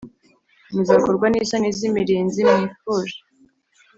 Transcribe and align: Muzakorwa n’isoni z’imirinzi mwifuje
Muzakorwa 0.73 1.25
n’isoni 1.29 1.69
z’imirinzi 1.77 2.41
mwifuje 2.49 3.17